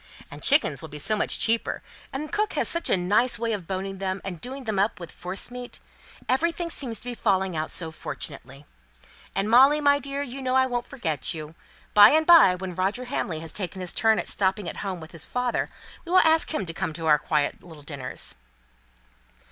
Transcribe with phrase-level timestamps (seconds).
[0.31, 3.67] And chickens will be so much cheaper, and cook has such a nice way of
[3.67, 5.77] boning them, and doing them up with forcemeat.
[6.27, 8.65] Everything seems to be falling out so fortunately.
[9.35, 11.53] And Molly, my dear, you know I won't forget you.
[11.93, 15.11] By and by, when Roger Hamley has taken his turn at stopping at home with
[15.11, 15.69] his father,
[16.03, 18.33] we will ask him to one of our little quiet dinners."